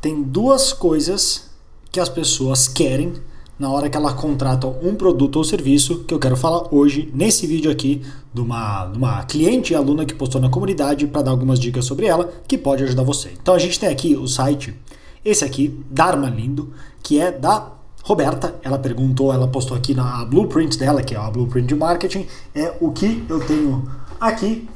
[0.00, 1.50] tem duas coisas
[1.92, 3.14] que as pessoas querem
[3.58, 7.46] na hora que ela contrata um produto ou serviço que eu quero falar hoje nesse
[7.46, 8.00] vídeo aqui
[8.32, 11.84] de uma, de uma cliente e aluna que postou na comunidade para dar algumas dicas
[11.84, 13.30] sobre ela que pode ajudar você.
[13.40, 14.74] Então a gente tem aqui o site,
[15.22, 16.72] esse aqui, Dharma Lindo,
[17.02, 17.70] que é da
[18.02, 18.54] Roberta.
[18.62, 22.74] Ela perguntou, ela postou aqui na blueprint dela, que é a blueprint de marketing, é
[22.80, 23.86] o que eu tenho
[24.18, 24.66] aqui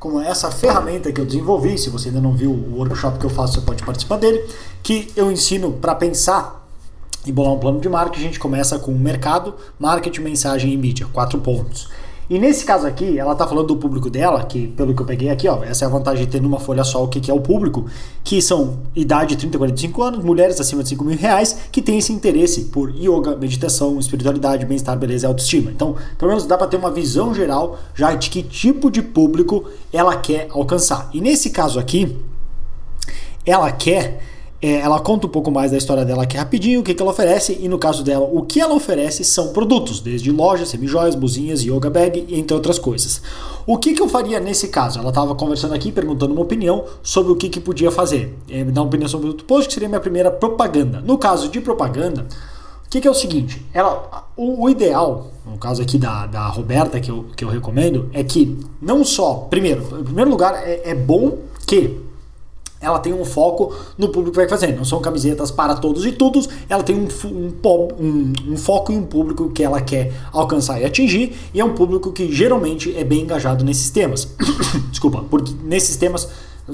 [0.00, 1.76] como essa ferramenta que eu desenvolvi.
[1.76, 4.42] Se você ainda não viu o workshop que eu faço, você pode participar dele,
[4.82, 6.66] que eu ensino para pensar
[7.26, 11.06] e bolar um plano de marketing, a gente começa com mercado, marketing, mensagem e mídia,
[11.12, 11.90] quatro pontos.
[12.30, 15.30] E nesse caso aqui, ela está falando do público dela, que pelo que eu peguei
[15.30, 17.34] aqui, ó, essa é a vantagem de ter numa folha só o que, que é
[17.34, 17.86] o público,
[18.22, 21.98] que são idade 30 a 45 anos, mulheres acima de 5 mil reais, que tem
[21.98, 25.72] esse interesse por yoga, meditação, espiritualidade, bem-estar, beleza e autoestima.
[25.72, 29.64] Então, pelo menos dá para ter uma visão geral já de que tipo de público
[29.92, 31.10] ela quer alcançar.
[31.12, 32.16] E nesse caso aqui,
[33.44, 34.22] ela quer
[34.62, 37.10] é, ela conta um pouco mais da história dela aqui rapidinho, o que, que ela
[37.10, 41.62] oferece, e no caso dela, o que ela oferece são produtos, desde lojas, semijóias, buzinhas,
[41.62, 43.22] yoga bag, entre outras coisas.
[43.66, 44.98] O que, que eu faria nesse caso?
[44.98, 48.36] Ela estava conversando aqui, perguntando uma opinião sobre o que, que podia fazer.
[48.50, 51.00] É, dar uma opinião sobre o post, que seria minha primeira propaganda.
[51.00, 52.26] No caso de propaganda,
[52.86, 53.64] o que, que, é o seguinte?
[53.72, 58.10] Ela, o, o, ideal, no caso aqui da, da Roberta, que eu, que eu recomendo,
[58.12, 62.09] é que não só, primeiro, em primeiro lugar, é, é bom que
[62.80, 64.74] ela tem um foco no público que vai fazer.
[64.74, 67.52] Não são camisetas para todos e todos, ela tem um, um,
[68.00, 71.74] um, um, foco em um público que ela quer alcançar e atingir, e é um
[71.74, 74.28] público que geralmente é bem engajado nesses temas.
[74.90, 76.28] Desculpa, porque nesses temas,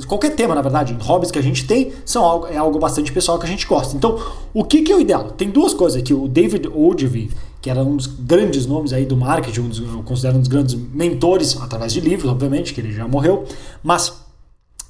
[0.07, 3.39] qualquer tema na verdade, hobbies que a gente tem, são algo, é algo bastante pessoal
[3.39, 3.97] que a gente gosta.
[3.97, 4.21] Então,
[4.55, 5.33] o que, que é o ideal?
[5.33, 6.15] Tem duas coisas aqui.
[6.15, 10.03] O David Ogilvy, que era um dos grandes nomes aí do marketing, um dos, eu
[10.05, 13.45] considero um dos grandes mentores, através de livros, obviamente, que ele já morreu,
[13.83, 14.26] mas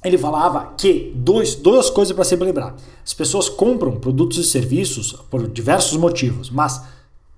[0.07, 2.75] ele falava que dois, duas coisas para sempre lembrar.
[3.05, 6.81] As pessoas compram produtos e serviços por diversos motivos, mas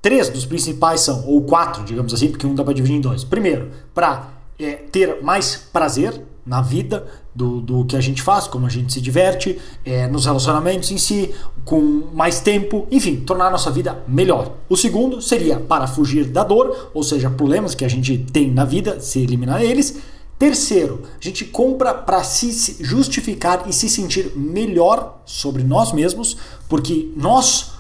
[0.02, 3.24] três dos principais são, ou quatro, digamos assim, porque um dá para dividir em dois.
[3.24, 8.66] Primeiro, para é, ter mais prazer na vida do, do que a gente faz, como
[8.66, 13.52] a gente se diverte, é, nos relacionamentos em si, com mais tempo, enfim, tornar a
[13.52, 14.54] nossa vida melhor.
[14.68, 18.66] O segundo seria para fugir da dor, ou seja, problemas que a gente tem na
[18.66, 19.98] vida, se eliminar eles.
[20.40, 26.38] Terceiro, a gente compra para se justificar e se sentir melhor sobre nós mesmos,
[26.70, 27.74] porque nós,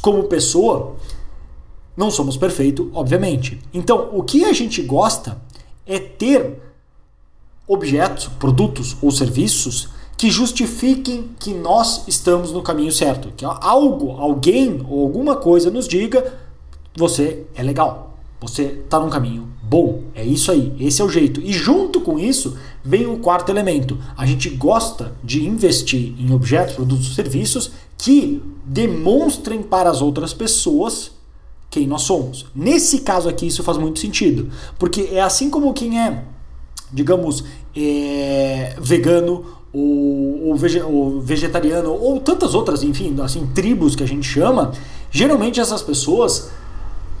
[0.00, 0.94] como pessoa,
[1.96, 3.60] não somos perfeitos, obviamente.
[3.74, 5.42] Então, o que a gente gosta
[5.84, 6.62] é ter
[7.66, 14.86] objetos, produtos ou serviços que justifiquem que nós estamos no caminho certo, que algo, alguém
[14.88, 16.32] ou alguma coisa nos diga
[16.96, 20.02] você é legal, você está num caminho bom.
[20.14, 21.40] É isso aí, esse é o jeito.
[21.40, 23.98] E junto com isso vem o quarto elemento.
[24.16, 31.10] A gente gosta de investir em objetos, produtos, serviços que demonstrem para as outras pessoas
[31.68, 32.46] quem nós somos.
[32.54, 34.48] Nesse caso aqui, isso faz muito sentido,
[34.78, 36.22] porque é assim como quem é,
[36.92, 37.42] digamos,
[37.76, 44.24] é, vegano ou, ou, ou, vegetariano ou tantas outras, enfim, assim, tribos que a gente
[44.24, 44.70] chama,
[45.10, 46.48] geralmente essas pessoas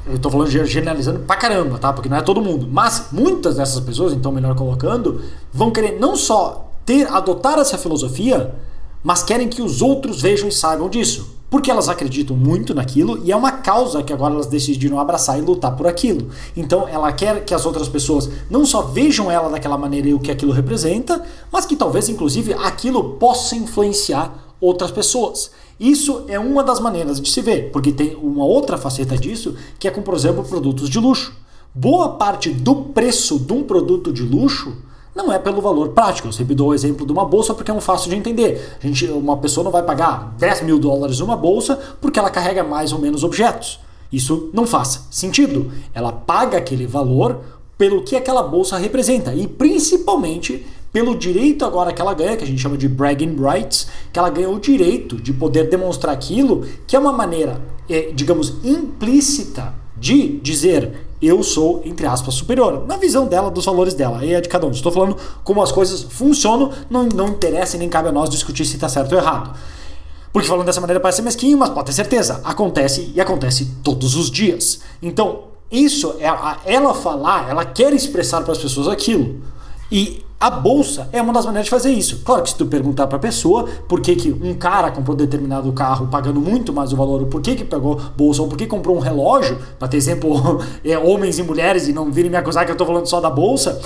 [0.06, 1.92] eu estou falando generalizando pra caramba, tá?
[1.92, 2.68] Porque não é todo mundo.
[2.70, 5.22] Mas muitas dessas pessoas, então melhor colocando,
[5.52, 8.54] vão querer não só ter, adotar essa filosofia,
[9.02, 11.34] mas querem que os outros vejam e saibam disso.
[11.48, 15.42] Porque elas acreditam muito naquilo e é uma causa que agora elas decidiram abraçar e
[15.42, 16.30] lutar por aquilo.
[16.56, 20.18] Então ela quer que as outras pessoas não só vejam ela daquela maneira e o
[20.18, 21.22] que aquilo representa,
[21.52, 25.50] mas que talvez inclusive aquilo possa influenciar outras pessoas.
[25.78, 29.88] Isso é uma das maneiras de se ver, porque tem uma outra faceta disso, que
[29.88, 31.32] é com, por exemplo, produtos de luxo.
[31.74, 34.76] Boa parte do preço de um produto de luxo
[35.14, 36.28] não é pelo valor prático.
[36.28, 38.76] Eu sempre dou o exemplo de uma bolsa porque é um fácil de entender.
[38.82, 42.64] A gente, uma pessoa não vai pagar 10 mil dólares numa bolsa porque ela carrega
[42.64, 43.80] mais ou menos objetos.
[44.12, 45.72] Isso não faz sentido.
[45.92, 47.40] Ela paga aquele valor
[47.76, 52.46] pelo que aquela bolsa representa e principalmente pelo direito agora que ela ganha, que a
[52.46, 56.94] gente chama de bragging rights, que ela ganha o direito de poder demonstrar aquilo, que
[56.94, 57.60] é uma maneira,
[57.90, 63.94] é, digamos, implícita de dizer eu sou, entre aspas, superior, na visão dela, dos valores
[63.94, 64.70] dela, aí é de cada um.
[64.70, 68.64] Estou falando como as coisas funcionam, não, não interessa e nem cabe a nós discutir
[68.64, 69.52] se está certo ou errado.
[70.32, 74.30] Porque falando dessa maneira parece mesquinho, mas pode ter certeza, acontece e acontece todos os
[74.30, 74.78] dias.
[75.02, 79.42] Então, isso é ela falar, ela quer expressar para as pessoas aquilo.
[79.90, 82.20] E a bolsa é uma das maneiras de fazer isso.
[82.24, 85.72] Claro que se tu perguntar para a pessoa por que, que um cara comprou determinado
[85.72, 88.66] carro pagando muito mais o valor, ou por que, que pegou bolsa, ou por que
[88.66, 92.64] comprou um relógio, para ter exemplo, é, homens e mulheres, e não virem me acusar
[92.64, 93.80] que eu estou falando só da bolsa,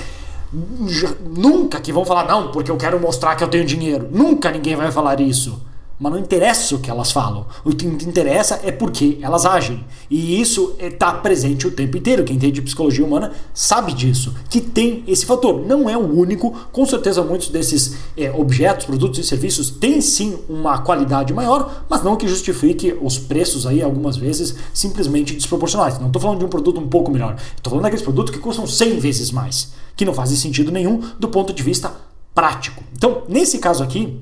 [1.37, 4.09] nunca que vão falar, não, porque eu quero mostrar que eu tenho dinheiro.
[4.11, 5.61] Nunca ninguém vai falar isso.
[5.99, 7.47] Mas não interessa o que elas falam.
[7.65, 9.85] O que interessa é porque elas agem.
[10.11, 12.25] E isso está presente o tempo inteiro.
[12.25, 15.67] Quem entende psicologia humana sabe disso, que tem esse fator.
[15.67, 20.39] Não é o único, com certeza muitos desses é, objetos, produtos e serviços têm sim
[20.49, 25.99] uma qualidade maior, mas não que justifique os preços aí algumas vezes simplesmente desproporcionais.
[25.99, 28.67] Não estou falando de um produto um pouco melhor, estou falando daqueles produtos que custam
[28.67, 31.93] 100 vezes mais, que não fazem sentido nenhum do ponto de vista
[32.35, 32.85] prático.
[32.97, 34.21] Então, nesse caso aqui,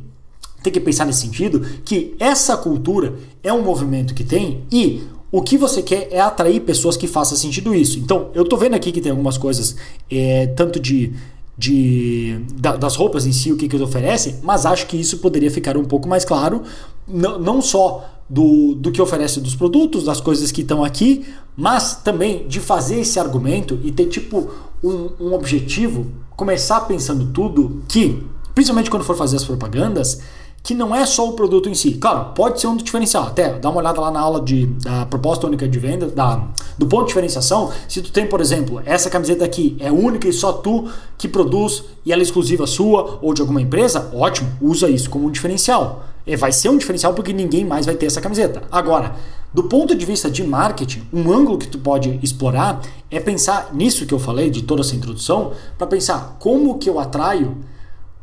[0.62, 5.42] tem que pensar nesse sentido que essa cultura é um movimento que tem e o
[5.42, 7.98] que você quer é atrair pessoas que façam sentido isso.
[7.98, 9.76] Então, eu tô vendo aqui que tem algumas coisas,
[10.10, 11.12] é, tanto de,
[11.58, 15.18] de da, das roupas em si, o que, que eles oferecem, mas acho que isso
[15.18, 16.62] poderia ficar um pouco mais claro,
[17.06, 21.24] não, não só do, do que oferece dos produtos, das coisas que estão aqui,
[21.56, 24.50] mas também de fazer esse argumento e ter tipo
[24.82, 26.06] um, um objetivo,
[26.36, 28.22] começar pensando tudo que,
[28.54, 30.20] principalmente quando for fazer as propagandas,
[30.66, 31.92] que não é só o produto em si.
[31.92, 33.22] Claro, pode ser um diferencial.
[33.22, 36.42] Até dá uma olhada lá na aula de, da proposta única de venda, da,
[36.76, 37.70] do ponto de diferenciação.
[37.88, 41.84] Se tu tem, por exemplo, essa camiseta aqui é única e só tu que produz
[42.04, 46.04] e ela é exclusiva sua ou de alguma empresa, ótimo, usa isso como um diferencial.
[46.26, 48.64] E vai ser um diferencial porque ninguém mais vai ter essa camiseta.
[48.68, 49.14] Agora,
[49.54, 54.04] do ponto de vista de marketing, um ângulo que tu pode explorar é pensar nisso
[54.04, 57.56] que eu falei de toda essa introdução, para pensar como que eu atraio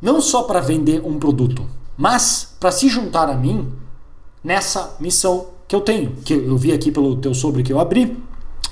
[0.01, 1.65] não só para vender um produto,
[1.97, 3.71] mas para se juntar a mim
[4.43, 8.17] nessa missão que eu tenho, que eu vi aqui pelo teu sobre que eu abri,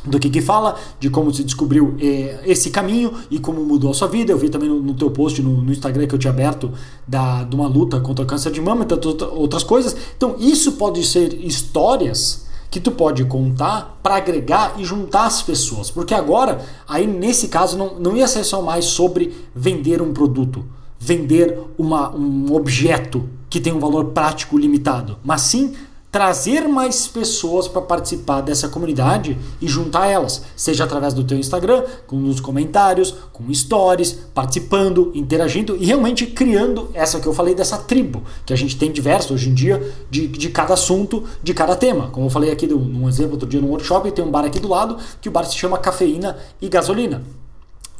[0.03, 3.94] do que que fala, de como se descobriu eh, esse caminho e como mudou a
[3.94, 4.31] sua vida.
[4.31, 6.71] Eu vi também no, no teu post no, no, Instagram que eu tinha aberto
[7.07, 9.95] da, de uma luta contra o câncer de mama e outras coisas.
[10.18, 15.91] Então isso pode ser histórias que tu pode contar para agregar e juntar as pessoas.
[15.91, 20.65] Porque agora, aí nesse caso, não, não ia ser só mais sobre vender um produto
[21.03, 25.74] vender uma, um objeto que tem um valor prático limitado, mas sim
[26.12, 31.86] trazer mais pessoas para participar dessa comunidade e juntar elas, seja através do teu Instagram,
[32.06, 37.80] com nos comentários, com stories, participando, interagindo e realmente criando essa que eu falei dessa
[37.80, 41.75] tribo, que a gente tem diversas hoje em dia de, de cada assunto, de cada
[41.75, 42.09] tema.
[42.09, 44.68] Como eu falei aqui num exemplo outro dia no workshop, tem um bar aqui do
[44.68, 47.40] lado que o bar se chama Cafeína e Gasolina.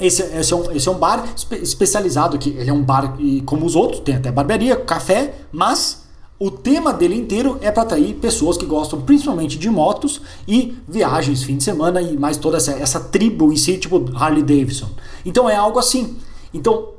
[0.01, 2.50] Esse, esse, é um, esse é um bar espe especializado aqui.
[2.57, 6.01] Ele é um bar e, como os outros, tem até barbearia, café, mas
[6.39, 11.44] o tema dele inteiro é para atrair pessoas que gostam principalmente de motos e viagens,
[11.44, 14.89] fim de semana e mais toda essa, essa tribo em si, tipo Harley Davidson.
[15.24, 16.18] Então é algo assim.
[16.51, 16.89] Então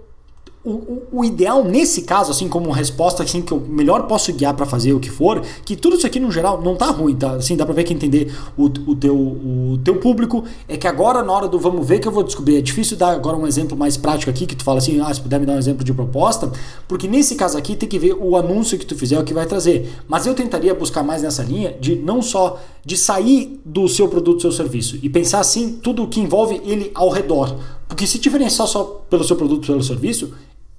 [0.64, 4.64] o, o, ideal nesse caso, assim como resposta assim, que eu melhor posso guiar para
[4.64, 7.32] fazer o que for, que tudo isso aqui no geral não tá ruim, tá?
[7.32, 11.22] Assim, dá para ver que entender o, o, teu, o teu público é que agora
[11.24, 13.76] na hora do vamos ver que eu vou descobrir, é difícil dar agora um exemplo
[13.76, 15.92] mais prático aqui que tu fala assim, ah, se puder me dar um exemplo de
[15.92, 16.52] proposta,
[16.86, 19.46] porque nesse caso aqui tem que ver o anúncio que tu fizer o que vai
[19.46, 19.92] trazer.
[20.06, 24.42] Mas eu tentaria buscar mais nessa linha de não só de sair do seu produto,
[24.42, 27.56] seu serviço e pensar assim tudo o que envolve ele ao redor.
[27.88, 30.32] Porque se diferenciar só pelo seu produto, pelo serviço,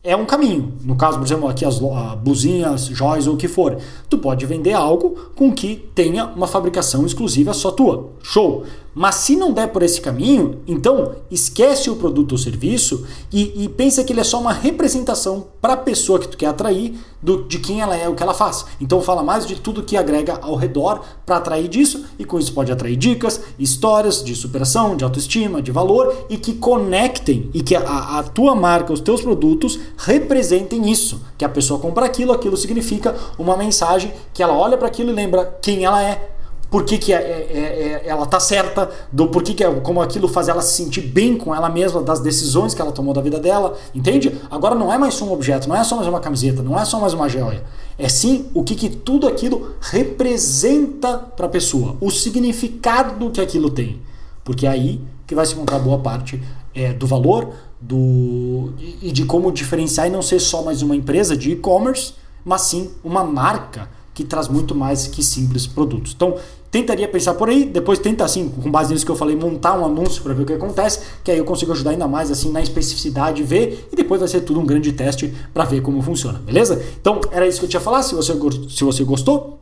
[0.03, 0.73] é um caminho.
[0.83, 1.79] No caso, por exemplo, aqui as
[2.21, 3.77] blusinhas, joias ou o que for.
[4.09, 8.09] Tu pode vender algo com que tenha uma fabricação exclusiva só tua.
[8.21, 8.65] Show!
[8.93, 13.69] Mas se não der por esse caminho, então esquece o produto ou serviço e, e
[13.69, 17.45] pensa que ele é só uma representação para a pessoa que tu quer atrair do,
[17.45, 18.65] de quem ela é, o que ela faz.
[18.79, 22.53] Então fala mais de tudo que agrega ao redor para atrair disso e com isso
[22.53, 27.75] pode atrair dicas, histórias de superação, de autoestima, de valor e que conectem e que
[27.75, 31.21] a, a tua marca, os teus produtos representem isso.
[31.37, 35.13] Que a pessoa compra aquilo, aquilo significa uma mensagem que ela olha para aquilo e
[35.13, 36.29] lembra quem ela é,
[36.73, 40.01] por que, que é, é, é, ela tá certa, do por que, que é, como
[40.01, 43.21] aquilo faz ela se sentir bem com ela mesma, das decisões que ela tomou da
[43.21, 44.41] vida dela, entende?
[44.49, 46.83] Agora não é mais só um objeto, não é só mais uma camiseta, não é
[46.83, 47.63] só mais uma joia.
[47.95, 53.69] É sim o que, que tudo aquilo representa para a pessoa, o significado que aquilo
[53.69, 54.01] tem.
[54.43, 56.41] Porque é aí que vai se encontrar boa parte
[56.73, 61.37] é, do valor do, e de como diferenciar e não ser só mais uma empresa
[61.37, 66.13] de e-commerce, mas sim uma marca que traz muito mais que simples produtos.
[66.15, 66.35] Então,
[66.69, 69.85] tentaria pensar por aí, depois tenta assim, com base nisso que eu falei, montar um
[69.85, 72.61] anúncio para ver o que acontece, que aí eu consigo ajudar ainda mais assim na
[72.61, 76.83] especificidade, ver e depois vai ser tudo um grande teste para ver como funciona, beleza?
[76.99, 78.33] Então, era isso que eu tinha falar, se você
[78.69, 79.59] se você gostou,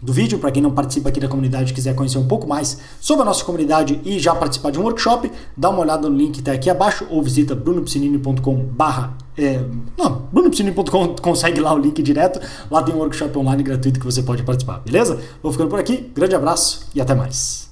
[0.00, 3.22] do vídeo, para quem não participa aqui da comunidade quiser conhecer um pouco mais sobre
[3.22, 6.40] a nossa comunidade e já participar de um workshop, dá uma olhada no link que
[6.40, 9.60] está aqui abaixo ou visita brunopsinini.com barra é,
[9.96, 10.28] não,
[11.20, 12.40] consegue lá o link direto,
[12.70, 15.20] lá tem um workshop online gratuito que você pode participar, beleza?
[15.42, 17.65] Vou ficando por aqui, grande abraço e até mais.